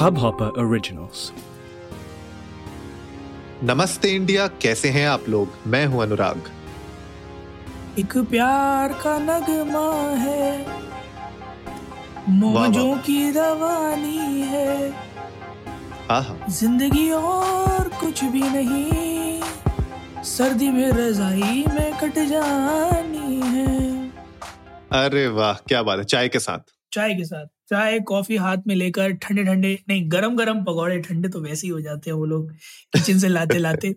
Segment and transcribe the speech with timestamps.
[0.00, 1.32] Hubhopper Originals.
[3.64, 5.48] नमस्ते India कैसे हैं आप लोग?
[5.66, 6.42] मैं हूँ अनुराग।
[7.98, 10.66] एक प्यार का नगमा है।
[12.28, 14.92] मौजों की रवानी है।
[16.50, 19.42] ज़िंदगी और कुछ भी नहीं।
[20.22, 24.10] सर्दी में रजाई में कट जानी है।
[25.04, 28.74] अरे वाह क्या बात है चाय के साथ। चाय के साथ। चाय कॉफ़ी हाथ में
[28.76, 32.24] लेकर ठंडे ठंडे नहीं गरम गरम पकौड़े ठंडे तो वैसे ही हो जाते हैं वो
[32.26, 32.50] लोग
[32.94, 33.94] किचन से लाते लाते।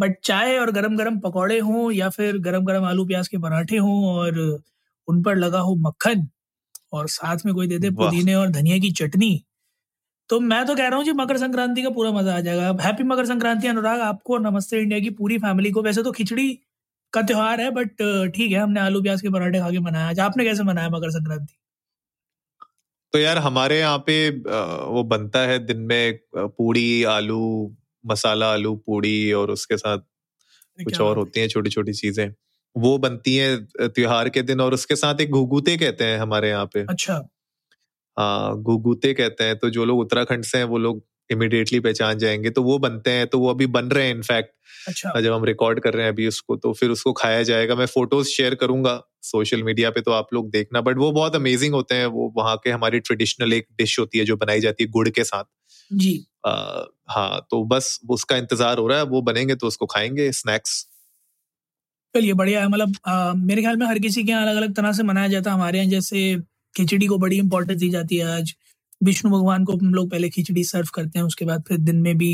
[0.00, 3.76] बट चाय और गरम गरम पकौड़े हों या फिर गरम गरम आलू प्याज के पराठे
[3.78, 4.40] हों और
[5.08, 6.28] उन पर लगा हो मक्खन
[6.94, 9.32] और साथ में कोई दे दे पुदीने और धनिया की चटनी
[10.30, 13.04] तो मैं तो कह रहा हूँ जी मकर संक्रांति का पूरा मज़ा आ जाएगा। हैप्पी
[13.04, 16.48] मकर संक्रांति अनुराग आपको और नमस्ते इंडिया की पूरी फैमिली को। वैसे तो खिचड़ी
[17.12, 18.02] का त्योहार है बट
[18.36, 21.10] ठीक है हमने आलू प्याज के पराठे खा के मनाया। आज आपने कैसे मनाया मकर
[21.12, 21.54] संक्रांति?
[23.14, 27.40] तो यार हमारे यहाँ पे वो बनता है दिन में पूड़ी आलू
[28.04, 29.98] मसाला आलू पूड़ी और उसके साथ
[30.78, 31.16] कुछ और?
[31.18, 32.28] होती हैं। छोटी छोटी चीज़ें।
[32.76, 36.66] वो बनती हैं त्योहार के दिन और उसके साथ एक घुघुते कहते हैं हमारे यहाँ
[36.74, 37.14] पे। अच्छा।
[38.16, 42.50] हाँ घुघुते कहते हैं तो जो लोग उत्तराखंड से हैं वो लोग इमिडिएटली पहचान जाएँगे।
[42.50, 44.54] तो वो बनते हैं तो वो अभी बन रहे हैं इनफैक्ट
[44.88, 47.86] अच्छा। जब हम रिकॉर्ड कर रहे हैं अभी उसको तो फिर उसको खाया जाएगा। मैं
[47.88, 51.94] फ़ोटोज़ शेयर करूँगा। सोशल मीडिया पे तो आप लोग देखना बट वो बहुत अमेजिंग होते
[51.94, 55.08] हैं वो वहाँ के हमारी ट्रेडिशनल एक डिश होती है जो बनाई जाती है गुड़
[55.10, 55.44] के साथ।
[55.90, 56.14] जी।
[56.46, 56.52] आ,
[57.08, 60.80] हाँ तो बस उसका इंतज़ार हो रहा है वो बनेंगे तो उसको खाएँगे स्नैक्स
[62.14, 65.02] चलिए बढ़िया है मतलब मेरे ख्याल में हर किसी के यहाँ अलग अलग तरह से
[65.02, 66.36] मनाया जाता है हमारे यहाँ जैसे
[66.74, 68.54] खिचड़ी को बड़ी इंपॉर्टेंस दी जाती है आज।
[69.00, 72.16] विष्णु भगवान को हम लोग पहले खिचड़ी सर्व करते हैं उसके बाद फिर दिन में
[72.18, 72.30] भी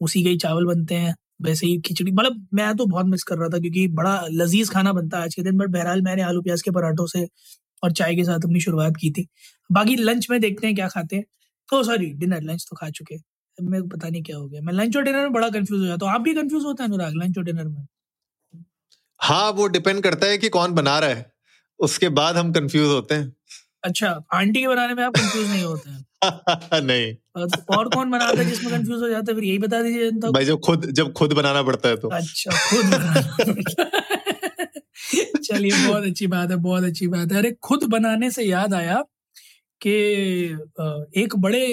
[0.00, 3.36] उसी के ही चावल बनते हैं। वैसे ही खिचड़ी। मतलब मैं तो बहुत मिस कर
[3.36, 6.42] रहा था क्योंकि बड़ा लजीज खाना बनता है आज के दिन बट बहरहाल मैंने आलू
[6.42, 7.28] प्याज के पराठों से
[7.84, 9.28] और चाय के साथ अपनी शुरुआत की थी।
[9.72, 11.24] बाकी लंच में देखते हैं क्या खाते हैं।
[11.72, 13.22] ओ सॉरी डिनर लंच तो खा चुके हैं।
[13.62, 15.86] मेरे को पता नहीं क्या हो गया। मैं लंच और डिनर में बड़ा कंफ्यूज हो
[15.86, 17.86] जाता हूँ। आप भी कंफ्यूज होते हैं अनुराग लंच और डिनर में?
[19.20, 21.32] हाँ वो डिपेंड करता है कि कौन बना रहा है।
[21.80, 23.32] उसके बाद हम कंफ्यूज होते हैं।
[23.84, 26.06] अच्छा आंटी के बनाने में आप कंफ्यूज नहीं होते हैं।
[26.86, 30.10] नहीं। और तो कौन बनाता है जिसमें कंफ्यूज हो जाता है फिर यही बता दीजिए
[30.10, 32.86] जनता भाई जब खुद जब खुद बनाना पड़ता है तो। अच्छा खुद।
[35.44, 39.02] चलिए बहुत अच्छी बात है बहुत अच्छी बात है। अरे खुद बनाने से याद आया
[39.80, 39.94] कि
[41.16, 41.64] एक बड़े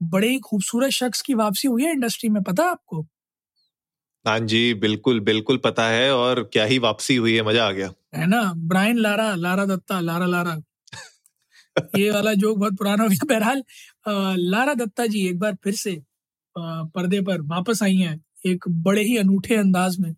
[0.00, 3.06] बड़े ही खूबसूरत शख्स की वापसी हुई है इंडस्ट्री में पता आपको?
[4.26, 7.92] हाँ जी बिल्कुल बिल्कुल पता है और क्या ही वापसी हुई है मज़ा आ गया।
[8.16, 8.42] है ना?
[8.56, 10.60] Brian Lara Lara Dutta Lara Lara
[11.96, 13.62] ये वाला जोक बहुत पुराना हो गया बहरहाल
[14.06, 16.00] लारा दत्ता जी एक बार फिर से
[16.56, 20.14] पर्दे पर वापस आई हैं एक बड़े ही अनूठे अंदाज में।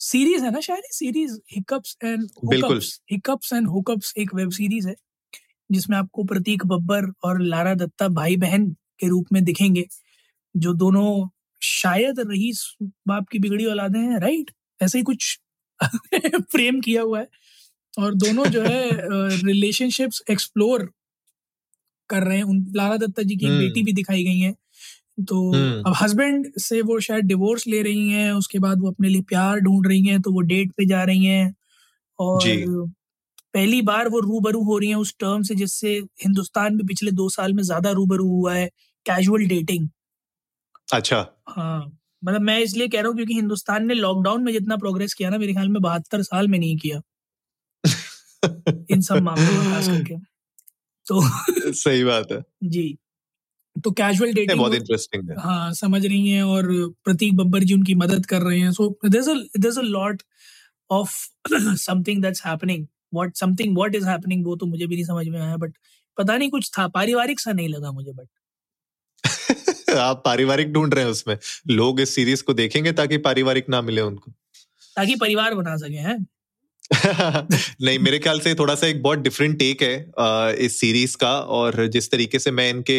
[0.00, 2.80] सीरीज़ है ना शायद सीरीज़ हिकअप्स एंड बिल्कुल।
[3.12, 4.94] हिकअप्स। एंड हुकअप्स एक वेब सीरीज़ है
[5.70, 8.68] जिसमें आपको प्रतीक बब्बर और लारा दत्ता भाई बहन
[9.00, 9.84] के रूप में दिखेंगे
[10.54, 11.28] जो दोनों
[11.62, 12.64] शायद रईस
[13.08, 14.50] बाप की बिगड़ी औलादे हैं राइट?
[14.80, 15.38] ऐसे ही कुछ
[16.52, 17.28] फ्रेम किया हुआ है।
[17.98, 18.90] और दोनों जो है
[19.46, 20.90] रिलेशनशिप्स एक्सप्लोर
[22.10, 24.54] कर रहे हैं। उन लारा दत्ता जी की एक हम्म। बेटी भी दिखाई गई है।
[25.28, 29.08] तो हम्म। अब हस्बैंड से वो शायद डिवोर्स ले रही हैं उसके बाद वो अपने
[29.08, 31.54] लिए प्यार ढूंढ रही हैं तो वो डेट पे जा रही हैं।
[32.18, 32.56] और जी।
[33.54, 35.94] पहली बार वो रूबरू हो रही हैं उस टर्म से जिससे
[36.24, 38.66] हिंदुस्तान में पिछले दो साल में ज़्यादा रूबरू हुआ है
[39.06, 39.88] कैजुअल डेटिंग
[40.92, 41.80] अच्छा। हाँ
[42.24, 45.38] मतलब मैं इसलिए कह रहा हूँ क्योंकि हिंदुस्तान ने लॉकडाउन में जितना प्रोग्रेस किया ना
[45.38, 47.00] मेरे ख्याल में बहत्तर साल में नहीं किया।
[48.90, 50.14] इन सब मामलों में खास करके।
[51.12, 51.20] तो
[51.72, 52.98] सही बात है। जी
[53.84, 57.94] तो कैजुअल डेटिंग बहुत इंटरेस्टिंग है। हाँ समझ रही हैं और प्रतीक बब्बर जी उनकी
[57.94, 60.22] मदद कर रहे हैं। सो there's a lot
[60.90, 61.08] of
[61.76, 62.88] something that's happening.
[63.16, 65.72] What something what is happening वो तो मुझे भी नहीं समझ में आया बट
[66.18, 68.28] पता नहीं कुछ था पारिवारिक सा नहीं लगा मुझे बट
[69.96, 71.38] आप पारिवारिक ढूंढ रहे हैं उसमें।
[71.70, 74.32] लोग इस सीरीज़ को देखेंगे ताकि पारिवारिक ना मिले उनको।
[74.96, 76.26] ताकि परिवार बना सके हैं?
[76.92, 81.86] नहीं मेरे ख्याल से थोड़ा सा एक बहुत डिफरेंट टेक है इस सीरीज़ का और
[81.86, 82.98] जिस तरीके से मैं इनके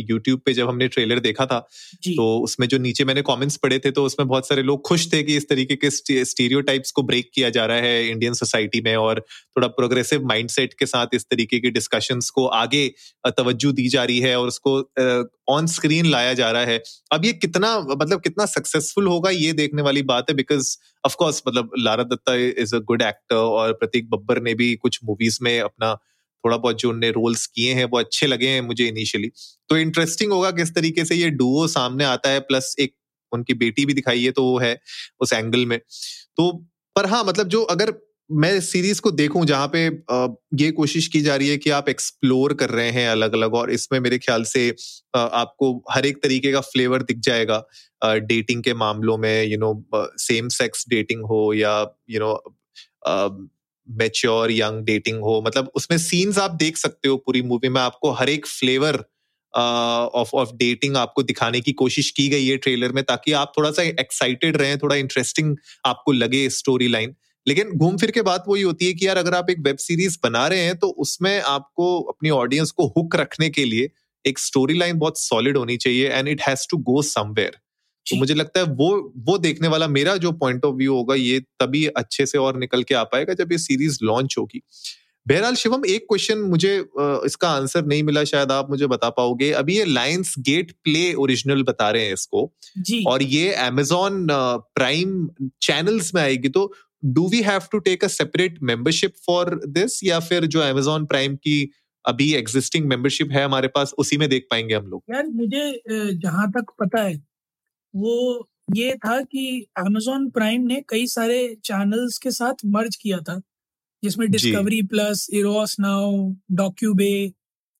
[0.00, 1.58] यूट्यूब पे जब हमने ट्रेलर देखा था
[2.06, 5.22] तो उसमें जो नीचे मैंने कमेंट्स पढ़े थे तो उसमें बहुत सारे लोग खुश थे
[5.22, 9.20] कि इस तरीके के स्टीरियोटाइप्स को ब्रेक किया जा रहा है इंडियन सोसाइटी में और
[9.20, 12.86] थोड़ा प्रोग्रेसिव माइंडसेट के साथ इस तरीके के डिस्कशंस को आगे
[13.28, 14.80] तवज्जो दी जा रही है और उसको
[15.50, 16.82] ऑन स्क्रीन लाया जा रहा है।
[17.12, 21.42] अब ये कितना मतलब कितना सक्सेसफुल होगा ये देखने वाली बात है बिकॉज़ ऑफ़ कोर्स
[21.48, 25.58] मतलब Lara Dutta is a good actor और प्रतीक बब्बर ने भी कुछ मूवीज़ में
[25.60, 25.94] अपना
[26.44, 29.30] थोड़ा बहुत जो उनने रोल्स किए हैं, वो अच्छे लगे हैं मुझे इनिशियली
[29.70, 32.94] तो इंटरेस्टिंग होगा किस तरीके से ये डुओ सामने आता है प्लस एक
[33.32, 34.78] उनकी बेटी भी दिखाई है तो वो है
[35.20, 36.50] उस एंगल में। तो
[36.96, 37.90] पर हाँ मतलब जो अगर
[38.30, 39.84] मैं सीरीज़ को देखूँ जहाँ पे
[40.56, 43.70] ये कोशिश की जा रही है कि आप एक्सप्लोर कर रहे हैं अलग अलग और
[43.70, 44.68] इसमें मेरे ख्याल से
[45.16, 47.62] आपको हर एक तरीके का फ्लेवर दिख जाएगा।
[48.04, 49.72] डेटिंग के मामलों में you know
[50.18, 51.72] same sex dating हो या
[52.10, 52.32] you know
[53.88, 58.10] mature young dating हो। मतलब उसमें सीन्स आप देख सकते हो पूरी मूवी में। आपको
[58.12, 59.04] हर एक फ्लेवर
[59.54, 63.70] ऑफ़ ऑफ़ डेटिंग आपको दिखाने की कोशिश की गई है ट्रेलर में ताकि आप थोड़ा
[63.70, 65.56] सा एक्साइटेड रहें, थोड़ा इंटरेस्टिंग
[65.86, 67.14] आपको लगे स्टोरी लाइन
[67.46, 70.18] लेकिन घूम फिर के बात वही होती है कि यार अगर आप एक वेब सीरीज़
[70.22, 73.90] बना रहे हैं तो उसमें आपको अपनी ऑडियंस को हुक रखने के लिए
[74.24, 77.58] एक स्टोरी लाइन बहुत सॉलिड होनी चाहिए and it has to go somewhere
[78.06, 78.90] तो मुझे लगता है वो
[79.26, 82.82] वो देखने वाला मेरा जो पॉइंट ऑफ़ व्यू होगा ये तभी अच्छे से और निकल
[82.82, 84.62] के आ पाएगा जब ये सीरीज़ लॉन्च होगी।
[85.26, 86.76] बहरहाल शिवम एक क्वेश्चन मुझे
[87.26, 91.62] इसका आंसर नहीं मिला शायद आप मुझे बता पाओगे। अभी ये लाइन्स गेट प्ले ओरिजिनल
[91.62, 94.26] बता रहे हैं इसको जी। और ये अमेजोन
[94.74, 95.28] प्राइम
[95.62, 96.72] चैनल्स में आएगी तो
[97.04, 101.36] do we have to take a separate membership for this या फिर जो अमेजोन प्राइम
[101.36, 101.70] की
[102.06, 105.04] अभी एग्जिस्टिंग मेंबरशिप है हमारे पास उसी में देख पाएँगे हम लोग?
[105.10, 105.82] यार मुझे
[106.12, 107.22] जहाँ तक पता है
[107.96, 113.40] वो ये था कि अमेजोन प्राइम ने कई सारे चैनल्स के साथ मर्ज किया था
[114.04, 117.32] जिसमें Discovery Plus Eros Now DocuBay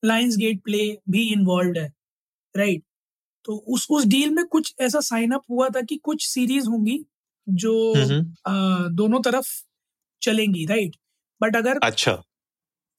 [0.36, 1.92] Lionsgate Play भी इन्वॉल्व है
[2.56, 2.82] राइट
[3.44, 7.04] तो उस उस डील में कुछ ऐसा साइन अप हुआ था कि कुछ सीरीज़ होंगी
[7.54, 7.74] जो
[8.46, 9.48] आ, दोनों तरफ़
[10.22, 10.96] चलेंगी राइट
[11.40, 12.22] बट अगर अच्छा।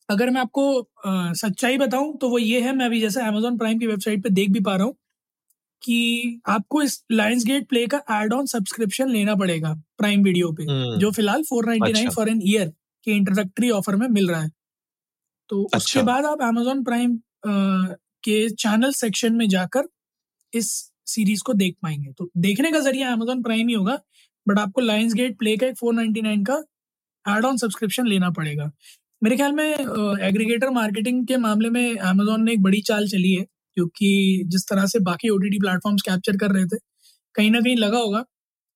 [0.09, 0.63] अगर मैं आपको
[1.05, 4.29] आ, सच्चाई बताऊँ तो वो ये है मैं अभी जैसे अमेजोन प्राइम की वेबसाइट पे
[4.29, 4.95] देख भी पा रहा हूँ
[5.81, 10.65] कि आपको इस लाइन्स गेट प्ले का एड ऑन सब्सक्रिप्शन लेना पड़ेगा प्राइम वीडियो पे
[10.99, 12.67] जो फ़िलहाल four ninety nine for an year
[13.07, 14.51] के इंट्रोडक्टरी ऑफ़र में मिल रहा है।
[15.49, 19.87] तो अच्छा। उसके बाद आप अमेजोन प्राइम के चैनल सेक्शन में जाकर
[20.53, 20.69] इस
[21.05, 23.97] सीरीज़ को देख पाएँगे। तो देखने का ज़रिया अमेजोन प्राइम ही होगा
[24.47, 26.55] बट आपको लाइन्स गेट प्ले का एक फोर नाइनटी नाइन का
[27.25, 28.71] एड ऑन सब्सक्रिप्शन लेना पड़ेगा।
[29.21, 33.45] मेरे ख्याल में एग्रीगेटर मार्केटिंग के मामले में अमेजोन ने एक बड़ी चाल चली है
[33.77, 36.77] क्योंकि जिस तरह से बाकी ओ टी प्लेटफॉर्म्स कैप्चर कर रहे थे
[37.35, 38.23] कहीं ना कहीं लगा होगा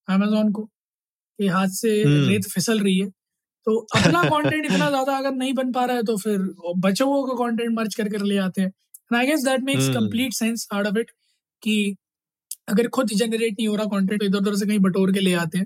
[0.07, 0.63] अमेजोन को
[1.39, 3.09] कि हाथ से हम्म। रेत फिसल रही है।
[3.67, 6.39] तो अपना कंटेंट इतना ज़्यादा अगर नहीं बन पा रहा है तो फिर
[6.79, 8.71] बच्चों का कंटेंट मर्ज कर कर ले आते हैं।
[9.17, 11.11] I guess that makes complete sense out of it
[11.63, 11.95] कि
[12.67, 15.57] अगर खुद जनरेट नहीं हो रहा कंटेंट इधर उधर से कहीं बटोर के ले आते
[15.57, 15.65] हैं।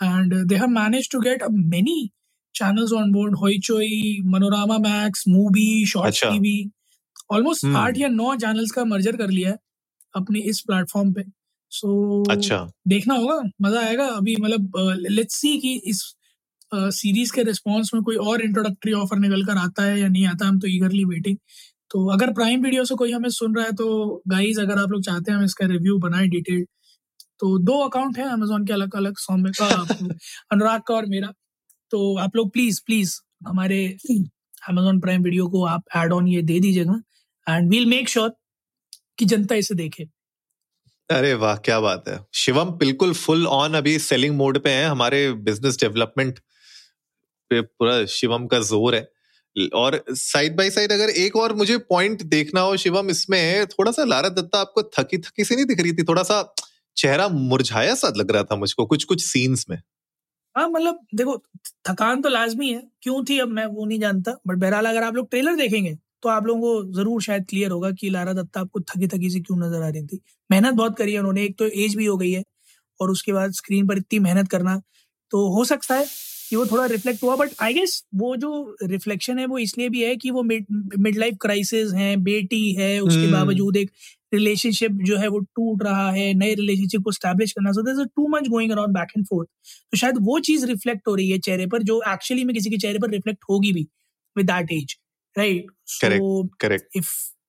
[0.00, 2.10] And they have manage to get many
[2.54, 6.70] channels on board Hoichoi Manorama max MUBI short TV
[7.32, 9.56] almost आठ या नौ चैनल्स का मर्जर कर लिया है
[10.14, 11.24] अपने इस प्लेटफॉर्म पे।
[11.72, 11.88] सो
[12.24, 12.56] so, अच्छा।
[12.88, 14.72] देखना होगा मज़ा आएगा। अभी मतलब
[15.10, 16.02] लेट्स सी कि इस
[16.72, 20.26] सीरीज़ uh, के रिस्पॉन्स में कोई और इंट्रोडक्टरी ऑफ़र निकल कर आता है या नहीं
[20.26, 21.36] आता हम तो ईगरली वेटिंग
[21.90, 25.02] तो अगर प्राइम वीडियो से कोई हमें सुन रहा है तो गाइज़ अगर आप लोग
[25.02, 26.64] चाहते हैं हम इसका रिव्यू बनाए डिटेल
[27.40, 29.66] तो दो अकाउंट है अमेजोन के अलग अलग सौम्य का
[30.52, 31.32] अनुराग का और मेरा।
[31.92, 33.14] तो आप लोग प्लीज़ प्लीज़
[33.48, 33.84] हमारे
[34.68, 37.00] अमेजोन प्राइम वीडियो को आप एड ऑन ये दे दीजिएगा
[37.46, 38.32] एंड वील मेक श्योर
[39.18, 40.04] कि जनता इसे देखे।
[41.10, 45.32] अरे वाह क्या बात है। शिवम बिल्कुल फुल ऑन अभी सेलिंग मोड पे है हमारे
[45.48, 46.38] बिज़नेस डेवलपमेंट
[47.50, 49.08] पे पूरा शिवम का ज़ोर है।
[49.74, 54.04] और साइड बाय साइड अगर एक और मुझे पॉइंट देखना हो शिवम इसमें थोड़ा सा
[54.06, 56.02] लारा दत्ता आपको थकी थकी से नहीं दिख रही थी?
[56.04, 56.42] थोड़ा सा
[56.96, 59.76] चेहरा मुरझाया सा लग रहा था मुझको कुछ कुछ सीन्स में।
[60.56, 61.36] हाँ मतलब देखो,
[61.88, 65.14] थकान तो लाजमी है। क्यों थी अब मैं वो नहीं जानता बट बहरहाल अगर आप
[65.14, 68.80] लोग ट्रेलर देखेंगे तो आप लोगों को ज़रूर शायद क्लियर होगा कि लारा दत्ता आपको
[68.82, 70.20] थकी थकी से क्यों नज़र आ रही थी।
[70.50, 72.42] मेहनत बहुत करी है उन्होंने, एक तो एज भी हो गई है,
[73.00, 74.76] और उसके बाद स्क्रीन पर इतनी मेहनत करना
[75.32, 76.04] तो हो सकता है
[76.50, 80.02] कि वो थोड़ा रिफ्लेक्ट हुआ बट आई गेस वो जो रिफ्लेक्शन है वो इसलिए भी
[80.02, 83.32] है कि वो मिड लाइफ क्राइसिस है बेटी है उसके hmm.
[83.32, 83.90] बावजूद एक
[84.34, 88.48] रिलेशनशिप जो है वो टूट रहा है नए रिलेशनशिप को स्टैब्लिश करना। So too much
[88.48, 89.48] going around back and forth
[89.92, 92.76] तो शायद वो चीज़ रिफ्लेक्ट हो रही है चेहरे पर जो एक्चुअली में किसी के
[92.76, 93.88] चेहरे पर रिफ्लेक्ट होगी भी
[94.36, 94.98] with that age
[95.38, 97.08] right so correct if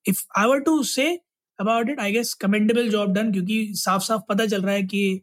[0.10, 1.20] if I were to say
[1.60, 5.22] about it I guess commendable job done क्योंकि साफ़ साफ़ पता चल रहा है कि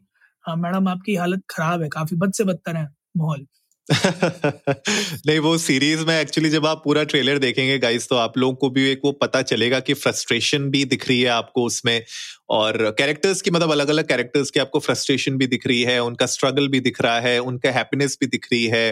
[0.49, 3.47] मैडम आपकी हालत खराब है काफ़ी बद से बदतर है माहौल।
[3.91, 8.69] नहीं, वो सीरीज़ में एक्चुअली जब आप पूरा ट्रेलर देखेंगे गाइस तो आप लोगों को
[8.69, 12.03] भी एक वो पता चलेगा कि फ्रस्ट्रेशन भी दिख रही है आपको उसमें।
[12.49, 16.25] और कैरेक्टर्स की मतलब अलग अलग कैरेक्टर्स की आपको फ्रस्ट्रेशन भी दिख रही है, उनका
[16.25, 18.89] स्ट्रगल भी दिख रहा है, उनका हैप्पीनेस भी दिख रही है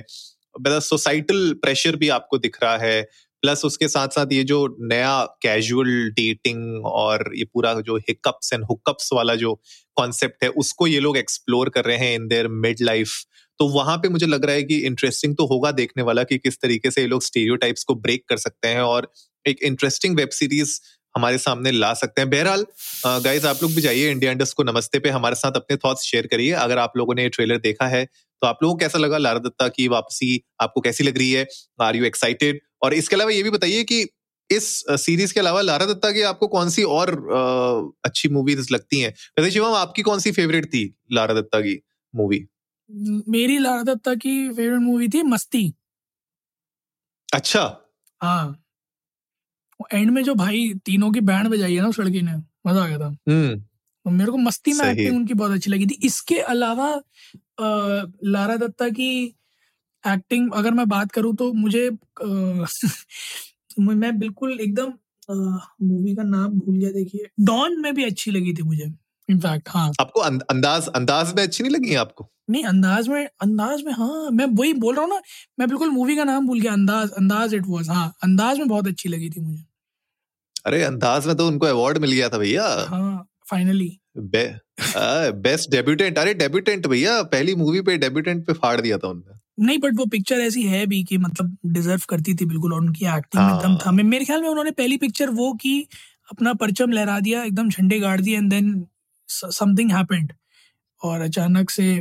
[0.55, 3.01] मतलब सोसाइटल प्रेशर भी आपको दिख रहा है।
[3.43, 8.63] प्लस उसके साथ साथ ये जो नया कैजुअल डेटिंग और ये पूरा जो हिकअप्स एंड
[8.63, 9.53] हुकअप्स वाला जो
[9.97, 13.11] कॉन्सेप्ट है, उसको ये लोग एक्सप्लोर कर रहे हैं इन देयर मिड लाइफ
[13.59, 16.61] तो वहाँ पे मुझे लग रहा है कि इंटरेस्टिंग तो होगा देखने वाला कि किस
[16.61, 19.11] तरीके से ये लोग स्टीरियो को ब्रेक कर सकते हैं और
[19.45, 20.79] एक इंटरेस्टिंग वेब सीरीज़
[21.15, 22.65] हमारे सामने ला सकते हैं। बहरहाल
[23.05, 26.27] गाइज़ आप लोग भी जाइए इंडिया इंडस्ट को नमस्ते पे, हमारे साथ अपने थॉट्स शेयर
[26.27, 29.17] करिए। अगर आप लोगों ने ये ट्रेलर देखा है तो आप लोगों को कैसा लगा?
[29.17, 31.47] लारा दत्ता की वापसी आपको कैसी लग रही है?
[31.81, 34.01] आर यू एक्साइटेड और इसके अलावा ये भी बताइए कि
[34.49, 37.11] इस सीरीज़ के अलावा लारा दत्ता की आपको कौन सी और
[38.05, 39.13] अच्छी मूवीज़ लगती हैं?
[39.49, 40.83] शिवम आपकी कौन सी फेवरेट थी
[41.13, 41.79] लारा दत्ता की
[42.13, 42.45] मूवी
[43.29, 45.73] मेरी लारा दत्ता की फेवरेट मूवी थी मस्ती।
[47.29, 47.63] अच्छा।
[48.21, 48.57] हाँ।
[49.93, 52.35] एंड में जो भाई तीनों की बैंड बजाई है ना उस लड़की ने
[52.67, 53.09] मज़ा आ गया था।
[54.05, 56.87] तो मेरे को मस्ती में एक्टिंग उनकी बहुत अच्छी लगी थी। इसके अलावा
[57.61, 59.09] आ, लारा दत्ता की
[60.03, 62.65] एक्टिंग अगर मैं बात करूँ तो मुझे आ,
[63.79, 64.93] मैं बिल्कुल एकदम
[65.83, 68.85] मूवी का नाम भूल गया देखिए। डॉन में भी अच्छी लगी थी मुझे।
[69.29, 72.29] इनफैक्ट हाँ। आपको अंदाज अंदाज में अच्छी नहीं लगी आपको?
[72.49, 75.21] नहीं अंदाज में अंदाज में हाँ मैं वही बोल रहा हूँ ना
[75.59, 78.87] मैं बिल्कुल मूवी का नाम भूल गया अंदाज अंदाज इट वाज हाँ अंदाज में बहुत
[78.87, 79.63] अच्छी लगी थी मुझे।
[80.65, 86.33] अरे अंदाज में तो उनको अवार्ड मिल गया था भैया। हाँ फाइनली बेस्ट डेब्यूटेंट अरे
[86.33, 90.39] डेब्यूटेंट भैया पहली मूवी पे डेब्यूटेंट पे फाड़ दिया था उन्होंने नहीं बट वो पिक्चर
[90.39, 93.91] ऐसी है भी कि मतलब डिजर्व करती थी बिल्कुल और उनकी एक्टिंग में दम था।
[93.91, 95.79] मेरे ख्याल में उन्होंने पहली पिक्चर वो की
[96.31, 98.85] अपना परचम लहरा दिया एकदम झंडे गाड़ दिए एंड देन
[99.27, 100.33] समथिंग हैपेंड
[101.01, 101.99] और अचानक से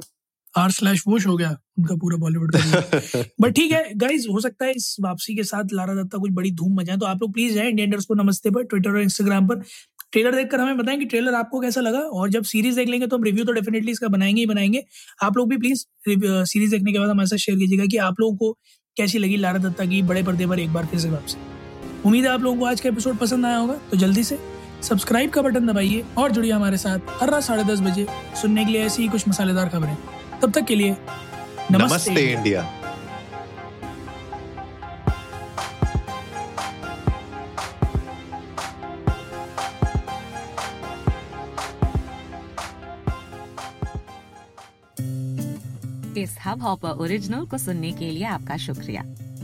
[0.55, 4.65] आर स्लैश वोश हो गया उनका पूरा बॉलीवुड का बट ठीक है गाइज़ हो सकता
[4.65, 7.55] है इस वापसी के साथ लारा दत्ता कुछ बड़ी धूम मचाए। तो आप लोग प्लीज़
[7.55, 9.63] जाए इंडियन को नमस्ते पर ट्विटर और इंस्टाग्राम पर।
[10.13, 13.17] ट्रेलर देखकर हमें बताएँ कि ट्रेलर आपको कैसा लगा और जब सीरीज़ देख लेंगे तो
[13.17, 14.85] हम रिव्यू तो डेफिनेटली इसका बनाएँगे ही बनाएँगे।
[15.23, 18.37] आप लोग भी प्लीज़ सीरीज़ देखने के बाद हमारे साथ शेयर कीजिएगा कि आप लोगों
[18.37, 18.53] को
[18.97, 21.37] कैसी लगी लारा दत्ता की बड़े पर्दे पर एक बार फिर से वापसी।
[22.05, 24.39] उम्मीद है आप लोगों को आज का एपिसोड पसंद आया होगा तो जल्दी से
[24.87, 28.07] सब्सक्राइब का बटन दबाइए और जुड़िए हमारे साथ हर रात साढ़े दस बजे
[28.43, 29.97] सुनने के लिए ऐसी ही कुछ मसालेदार खबरें।
[30.43, 32.73] तब तक के लिए नमस्ते, नमस्ते इंडिया।
[46.17, 49.03] इस हब हॉपर ओरिजिनल को सुनने के लिए आपका शुक्रिया।